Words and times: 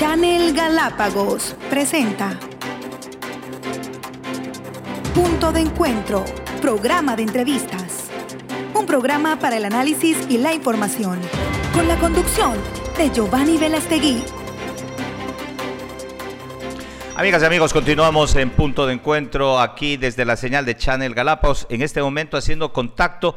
Channel 0.00 0.54
Galápagos 0.54 1.54
presenta 1.68 2.30
Punto 5.14 5.52
de 5.52 5.60
Encuentro, 5.60 6.24
programa 6.62 7.16
de 7.16 7.24
entrevistas. 7.24 8.08
Un 8.72 8.86
programa 8.86 9.38
para 9.38 9.58
el 9.58 9.66
análisis 9.66 10.16
y 10.30 10.38
la 10.38 10.54
información, 10.54 11.20
con 11.74 11.86
la 11.86 11.98
conducción 11.98 12.54
de 12.96 13.10
Giovanni 13.10 13.58
Velastegui. 13.58 14.24
Amigas 17.14 17.42
y 17.42 17.44
amigos, 17.44 17.74
continuamos 17.74 18.34
en 18.36 18.48
Punto 18.48 18.86
de 18.86 18.94
Encuentro 18.94 19.60
aquí 19.60 19.98
desde 19.98 20.24
la 20.24 20.36
señal 20.36 20.64
de 20.64 20.78
Channel 20.78 21.12
Galápagos, 21.12 21.66
en 21.68 21.82
este 21.82 22.00
momento 22.00 22.38
haciendo 22.38 22.72
contacto 22.72 23.36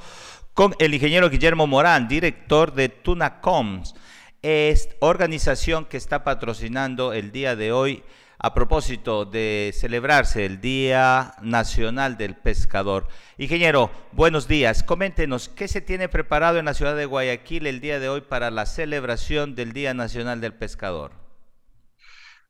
con 0.54 0.74
el 0.80 0.94
ingeniero 0.94 1.30
Guillermo 1.30 1.68
Morán, 1.68 2.08
director 2.08 2.74
de 2.74 2.88
Tunacoms 2.88 3.96
es 4.44 4.90
organización 5.00 5.86
que 5.86 5.98
está 5.98 6.26
patrocinando 6.26 7.14
el 7.14 7.32
día 7.32 7.56
de 7.56 7.72
hoy 7.72 8.04
a 8.38 8.54
propósito 8.54 9.24
de 9.24 9.72
celebrarse 9.74 10.46
el 10.46 10.60
Día 10.60 11.36
Nacional 11.42 12.18
del 12.18 12.36
Pescador. 12.36 13.08
Ingeniero, 13.38 13.90
buenos 14.12 14.50
días. 14.50 14.84
Coméntenos, 14.84 15.48
¿qué 15.48 15.70
se 15.70 15.80
tiene 15.80 16.10
preparado 16.10 16.60
en 16.60 16.66
la 16.66 16.74
ciudad 16.74 16.98
de 16.98 17.06
Guayaquil 17.06 17.68
el 17.68 17.80
día 17.80 18.02
de 18.02 18.10
hoy 18.10 18.20
para 18.20 18.52
la 18.52 18.66
celebración 18.66 19.56
del 19.56 19.72
Día 19.72 19.94
Nacional 19.94 20.42
del 20.42 20.54
Pescador? 20.54 21.12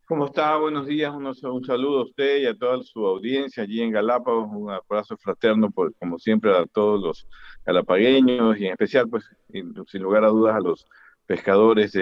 ¿Cómo 0.08 0.26
está? 0.26 0.58
Buenos 0.58 0.88
días. 0.88 1.14
Un, 1.14 1.64
saludo 1.64 2.00
a 2.00 2.04
usted 2.06 2.38
y 2.40 2.48
a 2.48 2.58
toda 2.58 2.82
su 2.82 3.06
audiencia 3.06 3.64
allí 3.64 3.82
en 3.82 3.92
Galápagos. 3.92 4.50
Un 4.52 4.72
abrazo 4.72 5.16
fraterno, 5.18 5.70
por, 5.70 5.94
como 5.96 6.18
siempre, 6.18 6.58
a 6.58 6.66
todos 6.66 7.02
los 7.02 7.28
galapagueños 7.64 8.58
y 8.58 8.66
en 8.66 8.72
especial, 8.72 9.08
pues, 9.08 9.30
sin 9.52 10.02
lugar 10.02 10.24
a 10.24 10.30
dudas, 10.30 10.56
a 10.56 10.60
los 10.60 10.88
pescadores 11.34 11.98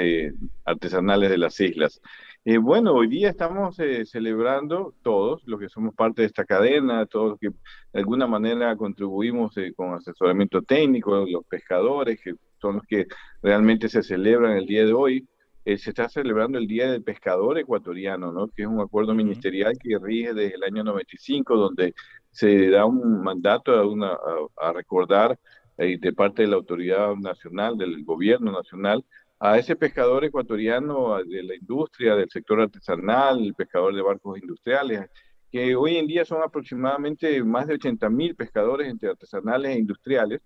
artesanales 0.65 1.29
de 1.29 1.37
las 1.37 1.57
islas. 1.61 2.01
Eh, 2.43 2.57
bueno, 2.57 2.93
hoy 2.93 3.07
día 3.07 3.29
estamos 3.29 3.79
eh, 3.79 4.05
celebrando 4.05 4.93
todos 5.03 5.41
los 5.45 5.57
que 5.57 5.69
somos 5.69 5.95
parte 5.95 6.23
de 6.23 6.25
esta 6.25 6.43
cadena, 6.43 7.05
todos 7.05 7.29
los 7.29 7.39
que 7.39 7.49
de 7.49 7.99
alguna 7.99 8.27
manera 8.27 8.75
contribuimos 8.75 9.55
eh, 9.57 9.71
con 9.73 9.93
asesoramiento 9.93 10.61
técnico, 10.63 11.25
los 11.25 11.45
pescadores, 11.45 12.19
que 12.19 12.33
son 12.59 12.75
los 12.75 12.83
que 12.85 13.07
realmente 13.41 13.87
se 13.87 14.03
celebran 14.03 14.57
el 14.57 14.65
día 14.65 14.85
de 14.85 14.91
hoy. 14.91 15.25
se 15.63 15.91
está 15.91 16.09
celebrando 16.09 16.57
el 16.57 16.67
Día 16.67 16.91
del 16.91 17.03
Pescador 17.03 17.57
Ecuatoriano, 17.57 18.33
¿no? 18.33 18.49
que 18.49 18.63
es 18.63 18.67
un 18.67 18.81
acuerdo 18.81 19.13
ministerial 19.13 19.77
que 19.79 19.97
rige 19.97 20.33
desde 20.33 20.55
el 20.55 20.63
año 20.63 20.83
95, 20.83 21.55
donde 21.55 21.93
se 22.31 22.69
da 22.69 22.85
un 22.85 23.23
mandato 23.23 23.71
a, 23.75 23.87
una, 23.87 24.17
a 24.57 24.73
recordar 24.73 25.39
de 25.77 26.13
parte 26.13 26.43
de 26.43 26.47
la 26.47 26.57
autoridad 26.57 27.15
nacional, 27.15 27.77
del 27.77 28.03
gobierno 28.03 28.51
nacional, 28.51 29.03
a 29.43 29.57
ese 29.57 29.75
pescador 29.75 30.23
ecuatoriano 30.23 31.17
de 31.23 31.41
la 31.41 31.55
industria, 31.55 32.15
del 32.15 32.29
sector 32.29 32.61
artesanal, 32.61 33.43
el 33.43 33.55
pescador 33.55 33.95
de 33.95 34.03
barcos 34.03 34.37
industriales, 34.39 35.09
que 35.51 35.75
hoy 35.75 35.97
en 35.97 36.05
día 36.05 36.23
son 36.23 36.43
aproximadamente 36.43 37.43
más 37.43 37.65
de 37.65 37.73
80 37.73 38.07
mil 38.11 38.35
pescadores 38.35 38.87
entre 38.87 39.09
artesanales 39.09 39.75
e 39.75 39.79
industriales, 39.79 40.41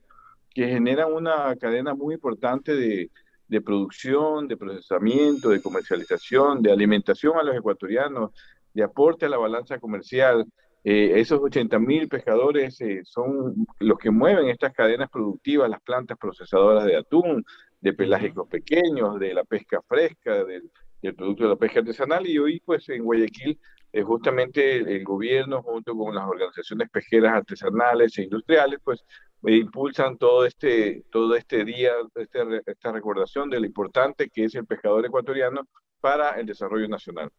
que 0.49 0.69
generan 0.69 1.11
una 1.11 1.53
cadena 1.57 1.93
muy 1.93 2.13
importante 2.13 2.73
de, 2.73 3.61
producción, 3.61 4.47
de 4.47 4.55
procesamiento, 4.55 5.49
de 5.49 5.61
comercialización, 5.61 6.61
de 6.61 6.71
alimentación 6.71 7.37
a 7.37 7.43
los 7.43 7.57
ecuatorianos, 7.57 8.31
de 8.73 8.83
aporte 8.83 9.25
a 9.25 9.29
la 9.29 9.37
balanza 9.37 9.77
comercial, 9.77 10.45
eh, 10.85 11.19
esos 11.19 11.41
80 11.41 11.79
mil 11.79 12.07
pescadores 12.07 12.79
eh, 12.79 13.01
son 13.03 13.67
los 13.79 13.97
que 13.97 14.11
mueven 14.11 14.47
estas 14.47 14.71
cadenas 14.71 15.09
productivas, 15.09 15.69
las 15.69 15.81
plantas 15.81 16.17
procesadoras 16.17 16.85
de 16.85 16.95
atún, 16.95 17.43
de 17.85 17.93
pelágicos 17.93 18.47
pequeños, 18.47 19.19
de 19.19 19.31
la 19.31 19.43
pesca 19.43 19.79
fresca, 19.87 20.43
del, 20.43 20.71
producto 21.15 21.43
de 21.43 21.49
la 21.49 21.55
pesca 21.55 21.81
artesanal. 21.81 22.25
Y 22.25 22.39
hoy, 22.39 22.59
pues 22.65 22.89
en 22.89 23.03
Guayaquil, 23.03 23.59
eh, 23.93 24.01
justamente 24.01 24.77
el, 24.77 25.03
gobierno, 25.03 25.61
junto 25.61 25.95
con 25.95 26.15
las 26.15 26.25
organizaciones 26.27 26.89
pesqueras 26.89 27.35
artesanales 27.35 28.17
e 28.17 28.23
industriales, 28.23 28.79
pues 28.83 29.05
impulsan 29.43 30.17
todo 30.17 30.47
este, 30.47 31.03
todo 31.11 31.35
este 31.35 31.63
día, 31.63 31.91
este, 32.15 32.39
esta 32.65 32.91
recordación 32.91 33.51
de 33.51 33.59
lo 33.59 33.67
importante 33.67 34.29
que 34.33 34.45
es 34.45 34.55
el 34.55 34.65
pescador 34.65 35.05
ecuatoriano 35.05 35.61
para 36.01 36.31
el 36.39 36.47
desarrollo 36.47 36.87
nacional. 36.87 37.29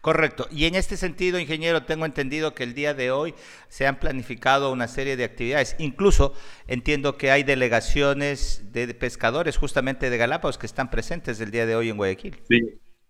Correcto. 0.00 0.46
Y 0.50 0.64
en 0.64 0.74
este 0.74 0.96
sentido, 0.96 1.38
ingeniero, 1.38 1.84
tengo 1.84 2.06
entendido 2.06 2.54
que 2.54 2.62
el 2.62 2.74
día 2.74 2.94
de 2.94 3.10
hoy 3.10 3.34
se 3.68 3.86
han 3.86 3.98
planificado 3.98 4.72
una 4.72 4.88
serie 4.88 5.16
de 5.16 5.24
actividades. 5.24 5.76
Incluso 5.78 6.34
entiendo 6.66 7.16
que 7.16 7.30
hay 7.30 7.42
delegaciones 7.42 8.72
de 8.72 8.92
pescadores 8.94 9.56
justamente 9.56 10.10
de 10.10 10.16
Galápagos 10.16 10.58
que 10.58 10.66
están 10.66 10.90
presentes 10.90 11.40
el 11.40 11.50
día 11.50 11.66
de 11.66 11.76
hoy 11.76 11.90
en 11.90 11.96
Guayaquil. 11.96 12.36
Sí, 12.48 12.60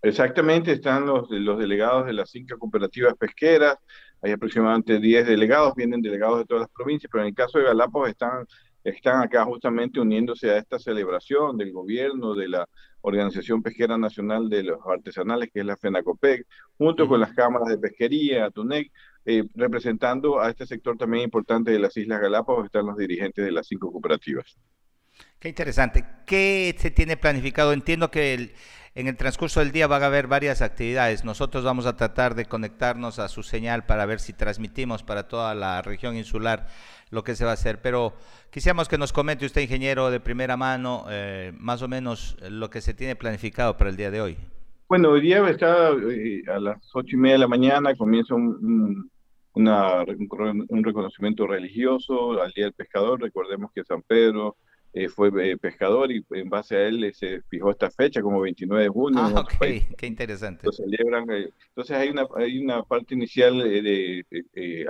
exactamente. 0.02 0.72
Están 0.72 1.06
los, 1.06 1.30
los 1.30 1.58
delegados 1.58 2.06
de 2.06 2.12
las 2.12 2.30
cinco 2.30 2.58
cooperativas 2.58 3.14
pesqueras. 3.14 3.76
Hay 4.22 4.32
aproximadamente 4.32 4.98
10 4.98 5.26
delegados, 5.26 5.74
vienen 5.74 6.00
delegados 6.00 6.38
de 6.38 6.44
todas 6.46 6.62
las 6.62 6.70
provincias, 6.70 7.10
pero 7.12 7.22
en 7.22 7.28
el 7.28 7.34
caso 7.34 7.58
de 7.58 7.64
Galápagos 7.64 8.08
están, 8.08 8.46
están 8.84 9.22
acá 9.22 9.44
justamente 9.44 9.98
uniéndose 9.98 10.50
a 10.50 10.58
esta 10.58 10.78
celebración 10.78 11.56
del 11.56 11.72
gobierno, 11.72 12.34
de 12.34 12.48
la 12.48 12.68
Organización 13.00 13.62
Pesquera 13.62 13.98
Nacional 13.98 14.48
de 14.48 14.62
los 14.62 14.78
Artesanales, 14.86 15.50
que 15.52 15.60
es 15.60 15.66
la 15.66 15.76
FENACOPEC, 15.76 16.46
junto 16.78 17.08
con 17.08 17.20
las 17.20 17.32
cámaras 17.32 17.68
de 17.68 17.78
pesquería, 17.78 18.50
TUNEC, 18.50 18.92
eh, 19.24 19.44
representando 19.54 20.40
a 20.40 20.50
este 20.50 20.66
sector 20.66 20.96
también 20.96 21.24
importante 21.24 21.70
de 21.70 21.78
las 21.78 21.96
Islas 21.96 22.20
Galápagos, 22.20 22.66
están 22.66 22.86
los 22.86 22.96
dirigentes 22.96 23.44
de 23.44 23.52
las 23.52 23.66
cinco 23.66 23.90
cooperativas. 23.90 24.58
Qué 25.38 25.48
interesante. 25.48 26.04
¿Qué 26.26 26.74
se 26.78 26.90
tiene 26.90 27.16
planificado? 27.16 27.72
Entiendo 27.72 28.10
que 28.10 28.54
en 28.94 29.08
el 29.08 29.16
transcurso 29.16 29.60
del 29.60 29.72
día 29.72 29.88
va 29.88 29.96
a 29.96 30.06
haber 30.06 30.28
varias 30.28 30.62
actividades. 30.62 31.24
Nosotros 31.24 31.64
vamos 31.64 31.86
a 31.86 31.96
tratar 31.96 32.34
de 32.34 32.44
conectarnos 32.44 33.18
a 33.18 33.28
su 33.28 33.42
señal 33.42 33.84
para 33.86 34.06
ver 34.06 34.20
si 34.20 34.32
transmitimos 34.32 35.02
para 35.02 35.26
toda 35.26 35.54
la 35.54 35.82
región 35.82 36.16
insular 36.16 36.68
lo 37.10 37.24
que 37.24 37.34
se 37.34 37.44
va 37.44 37.50
a 37.50 37.54
hacer. 37.54 37.82
Pero 37.82 38.14
quisiéramos 38.50 38.88
que 38.88 38.96
nos 38.96 39.12
comente 39.12 39.46
usted, 39.46 39.62
ingeniero, 39.62 40.10
de 40.10 40.20
primera 40.20 40.56
mano, 40.56 41.06
eh, 41.10 41.52
más 41.58 41.82
o 41.82 41.88
menos 41.88 42.36
lo 42.48 42.70
que 42.70 42.80
se 42.80 42.94
tiene 42.94 43.16
planificado 43.16 43.76
para 43.76 43.90
el 43.90 43.96
día 43.96 44.12
de 44.12 44.20
hoy. 44.20 44.36
Bueno, 44.88 45.10
hoy 45.10 45.22
día 45.22 45.48
está 45.48 45.90
eh, 45.90 46.42
a 46.46 46.60
las 46.60 46.78
ocho 46.94 47.16
y 47.16 47.18
media 47.18 47.34
de 47.34 47.40
la 47.40 47.48
mañana, 47.48 47.96
comienza 47.96 48.34
un 48.34 49.10
reconocimiento 50.84 51.48
religioso 51.48 52.40
al 52.40 52.52
Día 52.52 52.66
del 52.66 52.74
Pescador. 52.74 53.20
Recordemos 53.20 53.72
que 53.74 53.82
San 53.82 54.02
Pedro 54.02 54.56
eh, 54.96 55.08
fue 55.08 55.56
pescador 55.58 56.12
y 56.12 56.24
en 56.30 56.48
base 56.48 56.76
a 56.76 56.86
él 56.86 57.12
se 57.12 57.42
fijó 57.42 57.72
esta 57.72 57.90
fecha 57.90 58.22
como 58.22 58.40
29 58.40 58.84
de 58.84 58.88
junio. 58.88 59.20
Ah, 59.20 59.40
ok, 59.40 59.96
qué 59.98 60.06
interesante. 60.06 60.66
Lo 60.66 60.72
celebran, 60.72 61.26
entonces 61.28 61.96
hay 61.96 62.10
una, 62.10 62.26
hay 62.36 62.58
una 62.60 62.82
parte 62.84 63.14
inicial 63.14 63.58
de, 63.58 64.24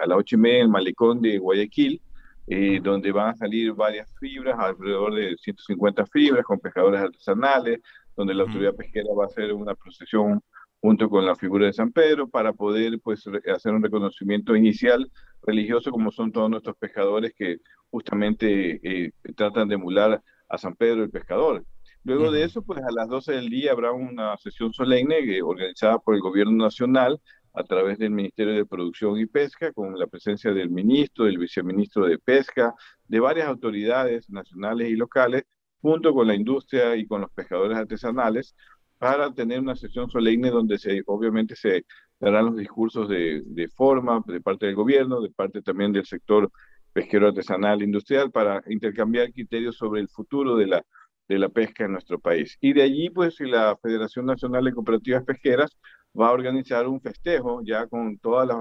a 0.02 0.06
las 0.06 0.18
ocho 0.18 0.36
y 0.36 0.38
media 0.40 0.58
en 0.58 0.64
el 0.64 0.68
malecón 0.68 1.22
de 1.22 1.38
Guayaquil, 1.38 2.02
eh, 2.46 2.80
donde 2.82 3.10
van 3.12 3.30
a 3.30 3.36
salir 3.36 3.72
varias 3.72 4.12
fibras, 4.20 4.58
alrededor 4.58 5.14
de 5.14 5.34
150 5.38 6.04
fibras 6.06 6.44
con 6.44 6.60
pescadores 6.60 7.00
artesanales, 7.00 7.80
donde 8.14 8.34
la 8.34 8.42
autoridad 8.42 8.74
pesquera 8.74 9.08
va 9.18 9.24
a 9.24 9.28
hacer 9.28 9.54
una 9.54 9.74
procesión 9.74 10.42
junto 10.82 11.08
con 11.08 11.24
la 11.24 11.34
figura 11.34 11.64
de 11.64 11.72
San 11.72 11.90
Pedro 11.90 12.28
para 12.28 12.52
poder 12.52 13.00
pues 13.02 13.24
hacer 13.50 13.72
un 13.72 13.82
reconocimiento 13.82 14.54
inicial 14.54 15.10
religioso 15.46 15.90
como 15.90 16.10
son 16.10 16.32
todos 16.32 16.50
nuestros 16.50 16.76
pescadores 16.76 17.32
que 17.36 17.58
justamente 17.90 18.80
eh, 18.82 19.12
tratan 19.36 19.68
de 19.68 19.76
emular 19.76 20.22
a 20.48 20.58
San 20.58 20.74
Pedro 20.74 21.02
el 21.04 21.10
pescador. 21.10 21.64
Luego 22.04 22.30
de 22.30 22.44
eso, 22.44 22.62
pues 22.62 22.80
a 22.82 22.92
las 22.92 23.08
12 23.08 23.32
del 23.32 23.48
día 23.48 23.72
habrá 23.72 23.92
una 23.92 24.36
sesión 24.36 24.72
solemne 24.72 25.20
eh, 25.20 25.42
organizada 25.42 25.98
por 25.98 26.14
el 26.14 26.20
gobierno 26.20 26.64
nacional 26.64 27.20
a 27.54 27.62
través 27.64 27.98
del 27.98 28.10
Ministerio 28.10 28.52
de 28.54 28.66
Producción 28.66 29.18
y 29.18 29.26
Pesca, 29.26 29.72
con 29.72 29.98
la 29.98 30.06
presencia 30.06 30.52
del 30.52 30.70
ministro, 30.70 31.24
del 31.24 31.38
viceministro 31.38 32.06
de 32.06 32.18
Pesca, 32.18 32.74
de 33.06 33.20
varias 33.20 33.46
autoridades 33.46 34.28
nacionales 34.28 34.90
y 34.90 34.96
locales, 34.96 35.44
junto 35.80 36.12
con 36.12 36.26
la 36.26 36.34
industria 36.34 36.96
y 36.96 37.06
con 37.06 37.20
los 37.20 37.30
pescadores 37.30 37.78
artesanales, 37.78 38.54
para 38.98 39.32
tener 39.32 39.60
una 39.60 39.76
sesión 39.76 40.10
solemne 40.10 40.50
donde 40.50 40.78
se, 40.78 41.02
obviamente 41.06 41.54
se 41.56 41.84
darán 42.20 42.46
los 42.46 42.56
discursos 42.56 43.08
de, 43.08 43.42
de 43.44 43.68
forma 43.68 44.22
de 44.26 44.40
parte 44.40 44.66
del 44.66 44.74
gobierno, 44.74 45.20
de 45.20 45.30
parte 45.30 45.62
también 45.62 45.92
del 45.92 46.06
sector 46.06 46.50
pesquero 46.92 47.28
artesanal 47.28 47.82
industrial, 47.82 48.30
para 48.30 48.62
intercambiar 48.66 49.32
criterios 49.32 49.76
sobre 49.76 50.00
el 50.00 50.08
futuro 50.08 50.56
de 50.56 50.66
la, 50.66 50.84
de 51.28 51.38
la 51.38 51.48
pesca 51.48 51.84
en 51.84 51.92
nuestro 51.92 52.18
país. 52.18 52.56
Y 52.60 52.72
de 52.72 52.82
allí, 52.82 53.10
pues, 53.10 53.40
la 53.40 53.76
Federación 53.82 54.26
Nacional 54.26 54.64
de 54.64 54.72
Cooperativas 54.72 55.24
Pesqueras 55.24 55.76
va 56.18 56.28
a 56.28 56.32
organizar 56.32 56.86
un 56.86 57.00
festejo 57.00 57.62
ya 57.64 57.86
con 57.86 58.18
todas 58.18 58.46
las, 58.46 58.58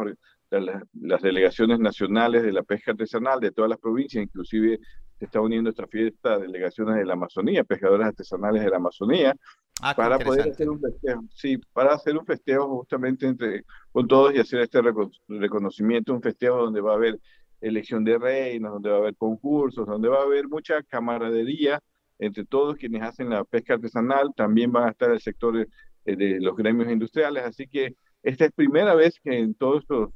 las, 0.93 1.21
delegaciones 1.21 1.79
nacionales 1.79 2.43
de 2.43 2.51
la 2.51 2.63
pesca 2.63 2.91
artesanal 2.91 3.39
de 3.39 3.51
todas 3.51 3.69
las 3.69 3.79
provincias, 3.79 4.23
inclusive 4.23 4.79
se 5.19 5.25
está 5.25 5.41
uniendo 5.41 5.69
esta 5.69 5.87
fiesta 5.87 6.39
delegaciones 6.39 6.95
de 6.95 7.05
la 7.05 7.13
Amazonía, 7.13 7.63
pescadores 7.63 8.07
artesanales 8.07 8.63
de 8.63 8.69
la 8.69 8.77
Amazonía, 8.77 9.35
ah, 9.81 9.95
para 9.95 10.19
poder 10.19 10.49
hacer 10.49 10.69
un 10.69 10.79
festejo, 10.79 11.23
sí, 11.33 11.57
para 11.73 11.93
hacer 11.93 12.17
un 12.17 12.25
festejo 12.25 12.67
justamente 12.69 13.27
entre, 13.27 13.63
con 13.91 14.07
todos 14.07 14.33
y 14.33 14.39
hacer 14.39 14.61
este 14.61 14.79
reconocimiento, 15.27 16.13
un 16.13 16.21
festejo 16.21 16.57
donde 16.57 16.81
va 16.81 16.91
a 16.91 16.95
haber 16.95 17.19
elección 17.61 18.03
de 18.03 18.17
reinos, 18.17 18.73
donde 18.73 18.89
va 18.89 18.97
a 18.97 18.99
haber 18.99 19.15
concursos, 19.15 19.87
donde 19.87 20.09
va 20.09 20.19
a 20.19 20.23
haber 20.23 20.47
mucha 20.47 20.81
camaradería 20.83 21.81
entre 22.19 22.45
todos 22.45 22.75
quienes 22.75 23.01
hacen 23.01 23.29
la 23.29 23.43
pesca 23.43 23.75
artesanal, 23.75 24.33
también 24.35 24.71
van 24.71 24.87
a 24.87 24.91
estar 24.91 25.11
el 25.11 25.19
sector 25.19 25.67
de 26.05 26.39
los 26.39 26.55
gremios 26.55 26.91
industriales. 26.91 27.43
Así 27.43 27.67
que 27.67 27.95
esta 28.21 28.45
es 28.45 28.51
primera 28.51 28.95
vez 28.95 29.19
que 29.21 29.39
en 29.39 29.55
todos 29.55 29.81
estos 29.81 30.09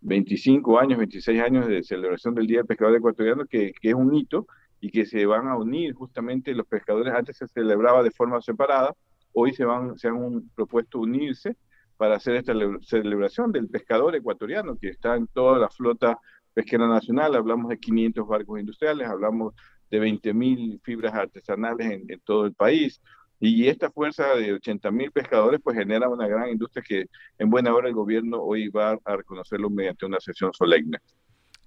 25 0.00 0.78
años, 0.78 0.98
26 0.98 1.40
años 1.40 1.66
de 1.66 1.82
celebración 1.82 2.34
del 2.34 2.46
Día 2.46 2.58
del 2.58 2.66
Pescador 2.66 2.96
Ecuatoriano, 2.96 3.46
que, 3.46 3.72
que 3.80 3.88
es 3.90 3.94
un 3.94 4.14
hito 4.14 4.46
y 4.80 4.90
que 4.90 5.06
se 5.06 5.26
van 5.26 5.48
a 5.48 5.56
unir 5.56 5.94
justamente 5.94 6.54
los 6.54 6.66
pescadores. 6.66 7.14
Antes 7.14 7.36
se 7.36 7.48
celebraba 7.48 8.02
de 8.02 8.10
forma 8.10 8.40
separada, 8.40 8.94
hoy 9.32 9.52
se, 9.52 9.64
van, 9.64 9.98
se 9.98 10.08
han 10.08 10.48
propuesto 10.54 11.00
unirse 11.00 11.56
para 11.96 12.16
hacer 12.16 12.36
esta 12.36 12.52
celebración 12.82 13.52
del 13.52 13.68
pescador 13.68 14.14
ecuatoriano 14.14 14.76
que 14.76 14.88
está 14.88 15.16
en 15.16 15.26
toda 15.26 15.58
la 15.58 15.68
flota 15.68 16.18
pesquera 16.54 16.86
nacional. 16.86 17.34
Hablamos 17.34 17.68
de 17.68 17.78
500 17.78 18.26
barcos 18.26 18.60
industriales, 18.60 19.08
hablamos 19.08 19.54
de 19.90 20.00
20.000 20.00 20.80
fibras 20.82 21.14
artesanales 21.14 21.90
en, 21.90 22.04
en, 22.08 22.20
todo 22.20 22.46
el 22.46 22.54
país. 22.54 23.00
Y 23.40 23.68
esta 23.68 23.90
fuerza 23.90 24.34
de 24.34 24.54
80.000 24.54 25.12
pescadores 25.12 25.60
pues 25.62 25.76
genera 25.76 26.08
una 26.08 26.26
gran 26.26 26.50
industria 26.50 26.82
que 26.86 27.06
en 27.38 27.50
buena 27.50 27.74
hora 27.74 27.88
el 27.88 27.94
gobierno 27.94 28.38
hoy 28.42 28.68
va 28.68 28.98
a 29.04 29.16
reconocerlo 29.16 29.70
mediante 29.70 30.06
una 30.06 30.20
sesión 30.20 30.52
solemne. 30.52 30.98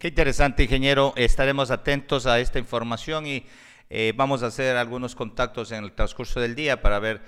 Qué 0.01 0.07
interesante, 0.07 0.63
ingeniero. 0.63 1.13
Estaremos 1.15 1.69
atentos 1.69 2.25
a 2.25 2.39
esta 2.39 2.57
información 2.57 3.27
y 3.27 3.45
eh, 3.87 4.13
vamos 4.15 4.41
a 4.41 4.47
hacer 4.47 4.75
algunos 4.75 5.13
contactos 5.13 5.71
en 5.71 5.83
el 5.83 5.91
transcurso 5.91 6.39
del 6.39 6.55
día 6.55 6.81
para 6.81 6.97
ver 6.97 7.21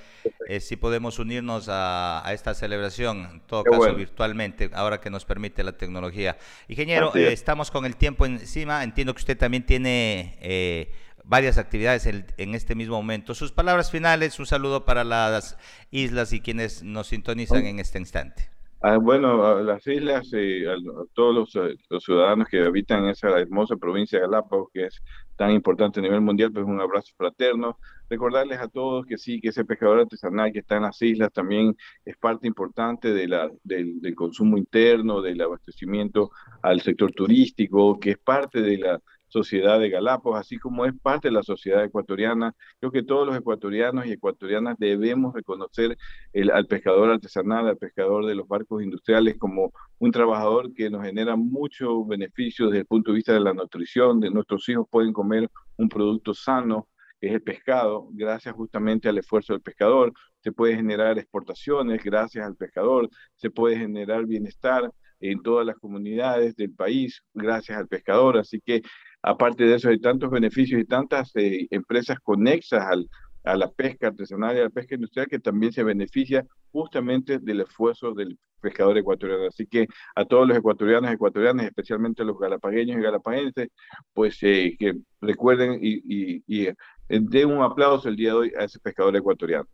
eh, 0.49 0.59
si 0.59 0.75
podemos 0.75 1.19
unirnos 1.19 1.67
a, 1.69 2.27
esta 2.33 2.55
celebración, 2.55 3.29
en 3.31 3.39
todo 3.41 3.63
caso 3.63 3.93
virtualmente, 3.93 4.71
ahora 4.73 4.99
que 4.99 5.11
nos 5.11 5.23
permite 5.23 5.63
la 5.63 5.73
tecnología. 5.73 6.35
Ingeniero, 6.67 7.15
eh, 7.15 7.31
estamos 7.31 7.69
con 7.69 7.85
el 7.85 7.95
tiempo 7.95 8.25
encima. 8.25 8.83
Entiendo 8.83 9.13
que 9.13 9.19
usted 9.19 9.37
también 9.37 9.67
tiene 9.67 10.89
varias 11.23 11.59
actividades 11.59 12.07
en, 12.07 12.55
este 12.55 12.73
mismo 12.73 12.95
momento. 12.95 13.35
Sus 13.35 13.51
palabras 13.51 13.91
finales, 13.91 14.39
un 14.39 14.47
saludo 14.47 14.83
para 14.83 15.03
las 15.03 15.59
islas 15.91 16.33
y 16.33 16.41
quienes 16.41 16.81
nos 16.81 17.05
sintonizan 17.05 17.67
en 17.67 17.77
este 17.77 17.99
instante. 17.99 18.52
Ah, 18.85 18.97
bueno, 18.97 19.45
a 19.45 19.61
las 19.61 19.87
islas 19.87 20.27
y 20.33 20.65
a, 20.65 20.75
todos 21.13 21.33
los, 21.33 21.73
los, 21.89 22.03
ciudadanos 22.03 22.49
que 22.49 22.59
habitan 22.65 23.07
esa 23.07 23.29
hermosa 23.39 23.77
provincia 23.77 24.19
de 24.19 24.25
Galápagos, 24.25 24.71
que 24.73 24.87
es 24.87 25.01
tan 25.37 25.51
importante 25.51 26.01
a 26.01 26.03
nivel 26.03 26.19
mundial, 26.19 26.51
pues 26.51 26.65
un 26.65 26.81
abrazo 26.81 27.13
fraterno. 27.15 27.77
Recordarles 28.09 28.59
a 28.59 28.67
todos 28.67 29.05
que 29.05 29.17
sí, 29.17 29.39
que 29.39 29.49
ese 29.49 29.63
pescador 29.63 30.01
artesanal 30.01 30.51
que 30.51 30.59
está 30.59 30.75
en 30.75 30.83
las 30.83 31.01
islas 31.01 31.31
también 31.31 31.77
es 32.03 32.17
parte 32.17 32.45
importante 32.45 33.13
del 33.13 34.15
consumo 34.15 34.57
interno, 34.57 35.21
del 35.21 35.39
abastecimiento 35.39 36.31
al 36.61 36.81
sector 36.81 37.13
turístico, 37.13 37.97
que 37.97 38.11
es 38.11 38.17
parte 38.17 38.61
de 38.61 38.79
la 38.79 39.01
sociedad 39.33 39.79
de 39.79 39.89
Galápagos, 39.89 40.39
así 40.39 40.57
como 40.57 40.85
es 40.85 40.93
parte 41.01 41.27
de 41.27 41.33
la 41.33 41.43
sociedad 41.43 41.83
ecuatoriana. 41.83 42.53
Creo 42.79 42.91
que 42.91 43.03
todos 43.03 43.25
los 43.27 43.35
ecuatorianos 43.35 44.05
y 44.05 44.11
ecuatorianas 44.11 44.77
debemos 44.77 45.33
reconocer 45.33 45.97
el, 46.33 46.51
al 46.51 46.67
pescador 46.67 47.09
artesanal, 47.09 47.67
al 47.67 47.77
pescador 47.77 48.25
de 48.27 48.35
los 48.35 48.47
barcos 48.47 48.83
industriales 48.83 49.37
como 49.37 49.73
un 49.97 50.11
trabajador 50.11 50.73
que 50.73 50.89
nos 50.89 51.03
genera 51.03 51.35
mucho 51.35 52.05
beneficio 52.05 52.67
desde 52.67 52.81
el 52.81 52.85
punto 52.85 53.11
de 53.11 53.15
vista 53.15 53.33
de 53.33 53.39
la 53.39 53.53
nutrición, 53.53 54.19
de 54.19 54.29
nuestros 54.29 54.69
hijos 54.69 54.87
pueden 54.89 55.13
comer 55.13 55.49
un 55.77 55.89
producto 55.89 56.33
sano, 56.35 56.87
que 57.19 57.27
es 57.27 57.33
el 57.33 57.41
pescado, 57.41 58.09
gracias 58.11 58.53
justamente 58.53 59.09
al 59.09 59.17
esfuerzo 59.17 59.53
del 59.53 59.61
pescador. 59.63 60.13
Se 60.41 60.51
puede 60.51 60.75
generar 60.75 61.17
exportaciones 61.17 62.03
gracias 62.03 62.45
al 62.45 62.55
pescador, 62.55 63.09
se 63.35 63.49
puede 63.49 63.77
generar 63.77 64.25
bienestar 64.27 64.91
en 65.31 65.41
todas 65.41 65.65
las 65.65 65.77
comunidades 65.77 66.55
del 66.55 66.73
país 66.73 67.23
gracias 67.33 67.77
al 67.77 67.87
pescador. 67.87 68.37
Así 68.37 68.61
que 68.61 68.81
Aparte 69.23 69.63
de 69.63 69.75
eso, 69.75 69.89
hay 69.89 69.99
tantos 69.99 70.29
beneficios 70.29 70.81
y 70.81 70.85
tantas 70.85 71.31
eh, 71.35 71.67
empresas 71.71 72.19
conexas 72.19 72.85
al, 72.85 73.09
a 73.43 73.55
la 73.55 73.71
pesca 73.71 74.07
artesanal 74.07 74.55
y 74.55 74.59
a 74.59 74.63
la 74.63 74.69
pesca 74.69 74.95
industrial 74.95 75.27
que 75.27 75.39
también 75.39 75.71
se 75.71 75.83
beneficia 75.83 76.45
justamente 76.71 77.39
del 77.39 77.61
esfuerzo 77.61 78.13
del 78.13 78.37
pescador 78.61 78.97
ecuatoriano. 78.97 79.47
Así 79.47 79.65
que 79.65 79.87
a 80.15 80.25
todos 80.25 80.47
los 80.47 80.57
ecuatorianos 80.57 81.11
y 81.11 81.13
ecuatorianas, 81.13 81.65
especialmente 81.65 82.23
los 82.25 82.37
galapagueños 82.37 82.97
y 82.97 83.01
galapaguenses, 83.01 83.69
pues 84.13 84.37
eh, 84.41 84.75
que 84.77 84.93
recuerden 85.21 85.79
y, 85.81 86.01
y, 86.03 86.43
y 86.47 86.67
eh, 86.67 86.75
den 87.07 87.51
un 87.51 87.63
aplauso 87.63 88.09
el 88.09 88.15
día 88.15 88.29
de 88.29 88.35
hoy 88.35 88.51
a 88.57 88.65
ese 88.65 88.79
pescador 88.79 89.15
ecuatoriano. 89.15 89.67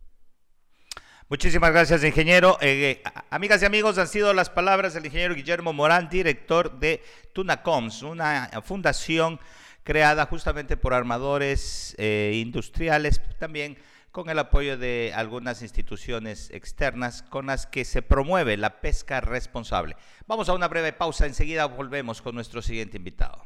Muchísimas 1.29 1.71
gracias, 1.71 2.03
ingeniero. 2.03 2.57
Eh, 2.59 3.03
amigas 3.29 3.61
y 3.61 3.65
amigos, 3.65 3.99
han 3.99 4.07
sido 4.07 4.33
las 4.33 4.49
palabras 4.49 4.95
del 4.95 5.05
ingeniero 5.05 5.35
Guillermo 5.35 5.73
Morán, 5.73 6.09
director 6.09 6.79
de 6.79 7.03
Tunacoms, 7.33 8.01
una 8.01 8.49
fundación 8.63 9.39
creada 9.83 10.25
justamente 10.25 10.75
por 10.75 10.91
armadores 10.95 11.93
eh, 11.99 12.31
industriales, 12.41 13.21
también 13.37 13.77
con 14.11 14.31
el 14.31 14.39
apoyo 14.39 14.75
de 14.75 15.11
algunas 15.15 15.61
instituciones 15.61 16.49
externas 16.49 17.21
con 17.21 17.45
las 17.45 17.67
que 17.67 17.85
se 17.85 18.01
promueve 18.01 18.57
la 18.57 18.81
pesca 18.81 19.21
responsable. 19.21 19.95
Vamos 20.25 20.49
a 20.49 20.53
una 20.53 20.67
breve 20.67 20.93
pausa, 20.93 21.27
enseguida 21.27 21.67
volvemos 21.67 22.23
con 22.23 22.33
nuestro 22.33 22.63
siguiente 22.63 22.97
invitado. 22.97 23.45